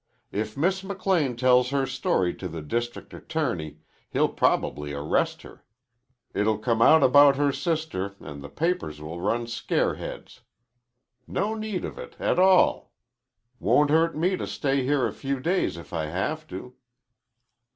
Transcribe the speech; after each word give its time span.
"If 0.31 0.57
Miss 0.57 0.83
McLean 0.83 1.35
tells 1.35 1.69
her 1.69 1.85
story 1.85 2.33
to 2.33 2.47
the 2.47 2.63
district 2.63 3.13
attorney 3.13 3.81
he'll 4.09 4.29
probably 4.29 4.93
arrest 4.93 5.43
her. 5.43 5.63
It'll 6.33 6.57
come 6.57 6.81
out 6.81 7.03
about 7.03 7.35
her 7.35 7.51
sister 7.51 8.15
an' 8.19 8.41
the 8.41 8.49
papers 8.49 8.99
will 8.99 9.21
run 9.21 9.45
scare 9.45 9.93
heads. 9.93 10.41
No 11.27 11.53
need 11.53 11.85
of 11.85 11.99
it 11.99 12.15
a 12.19 12.33
tall. 12.33 12.91
Won't 13.59 13.91
hurt 13.91 14.17
me 14.17 14.35
to 14.37 14.47
stay 14.47 14.83
here 14.83 15.05
a 15.05 15.13
few 15.13 15.39
days 15.39 15.77
if 15.77 15.93
I 15.93 16.07
have 16.07 16.47
to." 16.47 16.73